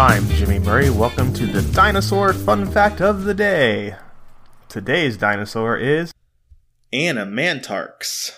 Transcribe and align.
I'm 0.00 0.26
Jimmy 0.30 0.58
Murray. 0.58 0.88
Welcome 0.88 1.30
to 1.34 1.44
the 1.44 1.60
Dinosaur 1.74 2.32
Fun 2.32 2.64
Fact 2.70 3.02
of 3.02 3.24
the 3.24 3.34
Day. 3.34 3.96
Today's 4.70 5.18
dinosaur 5.18 5.76
is 5.76 6.10
Animantarx. 6.90 8.34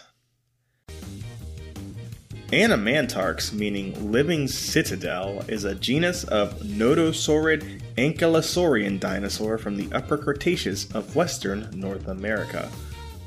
Animantarx, 2.49 3.53
meaning 3.53 4.11
living 4.11 4.49
citadel, 4.49 5.45
is 5.47 5.63
a 5.63 5.77
genus 5.77 6.25
of 6.25 6.59
nodosaurid 6.63 7.81
ankylosaurian 7.95 8.99
dinosaur 8.99 9.57
from 9.57 9.77
the 9.77 9.89
Upper 9.95 10.19
Cretaceous 10.19 10.91
of 10.91 11.15
western 11.15 11.69
North 11.73 12.09
America. 12.09 12.73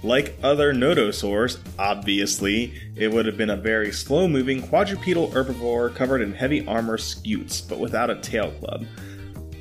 Like 0.06 0.38
other 0.44 0.72
nodosaurs, 0.72 1.58
obviously, 1.80 2.80
it 2.96 3.12
would 3.12 3.26
have 3.26 3.38
been 3.38 3.50
a 3.50 3.58
very 3.58 3.92
slow 3.92 4.28
moving 4.28 4.62
quadrupedal 4.62 5.32
herbivore 5.32 5.96
covered 5.96 6.22
in 6.22 6.32
heavy 6.32 6.64
armor 6.68 7.00
scutes, 7.00 7.60
but 7.60 7.80
without 7.80 8.12
a 8.12 8.22
tail 8.22 8.52
club. 8.52 8.86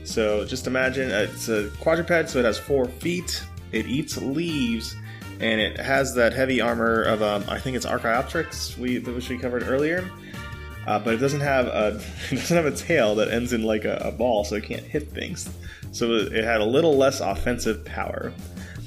So 0.05 0.45
just 0.45 0.67
imagine 0.67 1.11
it's 1.11 1.49
a 1.49 1.71
quadruped, 1.81 2.29
so 2.29 2.41
it 2.41 2.45
has 2.45 2.59
four 2.59 2.85
feet, 2.85 3.43
it 3.73 3.87
eats 3.87 4.19
leaves, 4.19 4.95
and 5.41 5.63
it 5.63 5.81
has 5.81 6.15
that 6.17 6.35
heavy 6.35 6.61
armor 6.61 7.05
of, 7.05 7.23
um, 7.23 7.43
I 7.49 7.59
think 7.59 7.75
it's 7.75 7.87
Archaeopteryx, 7.87 8.77
we, 8.77 8.99
which 8.99 9.31
we 9.31 9.39
covered 9.39 9.63
earlier. 9.63 10.11
Uh, 10.87 10.99
but 10.99 11.15
it 11.15 11.17
doesn't 11.17 11.41
have 11.41 11.69
a 11.69 11.99
it 12.31 12.37
doesn't 12.37 12.63
have 12.63 12.67
a 12.67 12.77
tail 12.77 13.15
that 13.15 13.31
ends 13.31 13.55
in 13.55 13.63
like 13.63 13.87
a, 13.87 13.97
a 13.97 14.13
ball, 14.13 14.45
so 14.45 14.57
it 14.57 14.65
can't 14.65 14.85
hit 14.85 15.11
things. 15.11 15.49
So 15.93 16.13
it 16.13 16.45
had 16.45 16.61
a 16.61 16.67
little 16.67 16.99
less 16.99 17.21
offensive 17.21 17.83
power. 17.87 18.35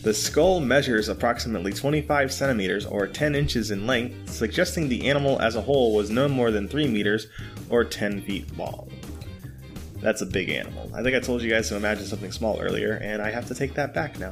The 0.07 0.13
skull 0.13 0.61
measures 0.61 1.09
approximately 1.09 1.73
25 1.73 2.31
centimeters 2.31 2.85
or 2.85 3.07
10 3.07 3.35
inches 3.35 3.71
in 3.71 3.85
length, 3.85 4.29
suggesting 4.29 4.87
the 4.87 5.09
animal 5.09 5.37
as 5.41 5.57
a 5.57 5.61
whole 5.61 5.93
was 5.93 6.09
no 6.09 6.29
more 6.29 6.49
than 6.49 6.69
3 6.69 6.87
meters 6.87 7.27
or 7.69 7.83
10 7.83 8.21
feet 8.21 8.57
long. 8.57 8.89
That's 9.99 10.21
a 10.21 10.25
big 10.25 10.49
animal. 10.49 10.89
I 10.95 11.03
think 11.03 11.17
I 11.17 11.19
told 11.19 11.41
you 11.41 11.49
guys 11.49 11.67
to 11.67 11.75
imagine 11.75 12.05
something 12.05 12.31
small 12.31 12.57
earlier, 12.61 12.93
and 13.03 13.21
I 13.21 13.31
have 13.31 13.47
to 13.47 13.53
take 13.53 13.73
that 13.73 13.93
back 13.93 14.17
now. 14.17 14.31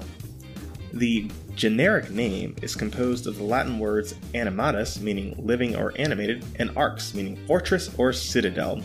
The 0.93 1.29
generic 1.55 2.09
name 2.09 2.55
is 2.61 2.73
composed 2.73 3.27
of 3.27 3.35
the 3.35 3.43
Latin 3.43 3.77
words 3.77 4.13
animatus, 4.33 5.01
meaning 5.01 5.35
living 5.45 5.75
or 5.75 5.91
animated, 5.97 6.45
and 6.57 6.71
arx, 6.77 7.13
meaning 7.13 7.35
fortress 7.47 7.93
or 7.97 8.13
citadel, 8.13 8.81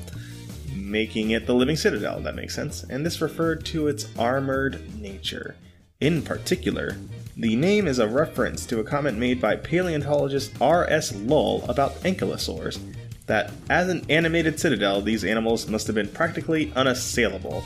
making 0.75 1.31
it 1.31 1.47
the 1.47 1.55
living 1.55 1.77
citadel, 1.77 2.19
that 2.23 2.35
makes 2.35 2.57
sense, 2.57 2.83
and 2.83 3.07
this 3.07 3.21
referred 3.21 3.65
to 3.67 3.87
its 3.87 4.09
armored 4.19 4.93
nature. 5.01 5.55
In 6.01 6.23
particular, 6.23 6.97
the 7.37 7.57
name 7.57 7.87
is 7.87 7.99
a 7.99 8.09
reference 8.09 8.65
to 8.67 8.81
a 8.81 8.85
comment 8.85 9.19
made 9.19 9.39
by 9.39 9.57
paleontologist 9.57 10.51
R.S. 10.59 11.15
Lull 11.15 11.63
about 11.69 11.95
ankylosaurs, 12.05 12.81
that 13.27 13.53
as 13.69 13.91
an 13.91 14.07
animated 14.09 14.59
citadel, 14.59 15.03
these 15.03 15.25
animals 15.25 15.69
must 15.69 15.87
have 15.89 15.95
been 15.95 16.09
practically 16.09 16.73
unassailable. 16.75 17.63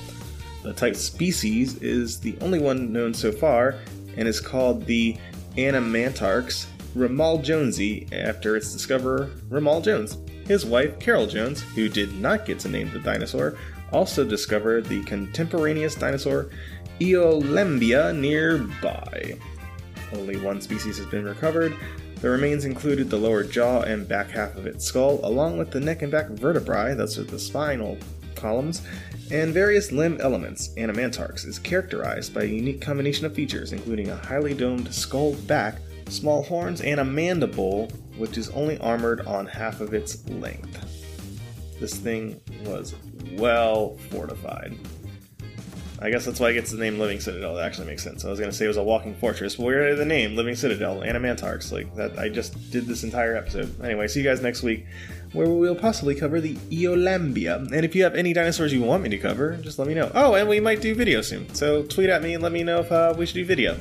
The 0.64 0.72
type 0.72 0.96
species 0.96 1.80
is 1.80 2.18
the 2.18 2.36
only 2.40 2.58
one 2.58 2.92
known 2.92 3.14
so 3.14 3.30
far 3.30 3.76
and 4.16 4.26
is 4.26 4.40
called 4.40 4.84
the 4.84 5.16
Anamantarx 5.56 6.66
Ramal 6.96 7.38
Jonesy 7.38 8.08
after 8.12 8.56
its 8.56 8.72
discoverer, 8.72 9.30
Ramal 9.48 9.80
Jones. 9.80 10.18
His 10.44 10.66
wife, 10.66 10.98
Carol 10.98 11.28
Jones, 11.28 11.60
who 11.60 11.88
did 11.88 12.12
not 12.20 12.46
get 12.46 12.58
to 12.60 12.68
name 12.68 12.90
the 12.92 12.98
dinosaur, 12.98 13.56
also 13.92 14.24
discovered 14.24 14.86
the 14.86 15.04
contemporaneous 15.04 15.94
dinosaur 15.94 16.50
Eolambia 17.00 18.12
nearby. 18.12 19.36
Only 20.12 20.36
one 20.36 20.60
species 20.60 20.96
has 20.98 21.06
been 21.06 21.24
recovered. 21.24 21.74
The 22.20 22.30
remains 22.30 22.64
included 22.64 23.10
the 23.10 23.18
lower 23.18 23.44
jaw 23.44 23.82
and 23.82 24.08
back 24.08 24.30
half 24.30 24.56
of 24.56 24.66
its 24.66 24.84
skull, 24.84 25.20
along 25.24 25.58
with 25.58 25.70
the 25.70 25.80
neck 25.80 26.02
and 26.02 26.10
back 26.10 26.28
vertebrae, 26.28 26.94
those 26.94 27.18
are 27.18 27.24
the 27.24 27.38
spinal 27.38 27.98
columns, 28.34 28.82
and 29.30 29.52
various 29.52 29.92
limb 29.92 30.18
elements. 30.20 30.68
Animantarx 30.76 31.46
is 31.46 31.58
characterized 31.58 32.32
by 32.32 32.42
a 32.42 32.46
unique 32.46 32.80
combination 32.80 33.26
of 33.26 33.34
features, 33.34 33.72
including 33.72 34.10
a 34.10 34.16
highly 34.16 34.54
domed 34.54 34.92
skull 34.94 35.34
back, 35.46 35.78
small 36.08 36.42
horns, 36.42 36.80
and 36.80 37.00
a 37.00 37.04
mandible, 37.04 37.88
which 38.16 38.38
is 38.38 38.50
only 38.50 38.78
armored 38.78 39.20
on 39.22 39.46
half 39.46 39.80
of 39.80 39.94
its 39.94 40.26
length. 40.28 40.78
This 41.80 41.94
thing 41.94 42.40
was 42.64 42.94
well 43.32 43.96
fortified. 44.10 44.74
I 46.04 46.10
guess 46.10 46.26
that's 46.26 46.38
why 46.38 46.50
it 46.50 46.52
gets 46.52 46.70
the 46.70 46.76
name 46.76 46.98
Living 46.98 47.18
Citadel. 47.18 47.54
That 47.54 47.64
actually 47.64 47.86
makes 47.86 48.04
sense. 48.04 48.26
I 48.26 48.28
was 48.28 48.38
gonna 48.38 48.52
say 48.52 48.66
it 48.66 48.68
was 48.68 48.76
a 48.76 48.82
walking 48.82 49.14
fortress, 49.14 49.56
but 49.56 49.64
where 49.64 49.96
the 49.96 50.04
name 50.04 50.36
Living 50.36 50.54
Citadel, 50.54 51.00
Animantarx? 51.00 51.72
Like 51.72 51.94
that, 51.96 52.18
I 52.18 52.28
just 52.28 52.70
did 52.70 52.84
this 52.84 53.04
entire 53.04 53.34
episode. 53.34 53.82
Anyway, 53.82 54.06
see 54.08 54.20
you 54.20 54.28
guys 54.28 54.42
next 54.42 54.62
week, 54.62 54.84
where 55.32 55.48
we'll 55.48 55.74
possibly 55.74 56.14
cover 56.14 56.42
the 56.42 56.56
Eolambia. 56.70 57.56
And 57.72 57.86
if 57.86 57.94
you 57.94 58.02
have 58.02 58.14
any 58.16 58.34
dinosaurs 58.34 58.70
you 58.70 58.82
want 58.82 59.02
me 59.02 59.08
to 59.08 59.18
cover, 59.18 59.56
just 59.56 59.78
let 59.78 59.88
me 59.88 59.94
know. 59.94 60.12
Oh, 60.14 60.34
and 60.34 60.46
we 60.46 60.60
might 60.60 60.82
do 60.82 60.94
video 60.94 61.22
soon. 61.22 61.52
So 61.54 61.82
tweet 61.84 62.10
at 62.10 62.22
me 62.22 62.34
and 62.34 62.42
let 62.42 62.52
me 62.52 62.62
know 62.62 62.80
if 62.80 62.92
uh, 62.92 63.14
we 63.16 63.24
should 63.24 63.36
do 63.36 63.46
video. 63.46 63.80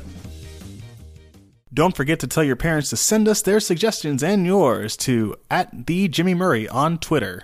Don't 1.74 1.98
forget 1.98 2.22
to 2.22 2.28
tell 2.28 2.44
your 2.46 2.56
parents 2.56 2.90
to 2.92 2.96
send 2.96 3.28
us 3.28 3.42
their 3.42 3.60
suggestions 3.60 4.24
and 4.24 4.46
yours 4.46 4.96
to 4.98 5.36
at 5.52 5.88
the 5.88 6.08
Jimmy 6.08 6.36
Murray 6.36 6.70
on 6.70 7.00
Twitter. 7.00 7.44